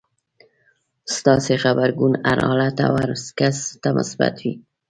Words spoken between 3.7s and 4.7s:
ته مثبت وي.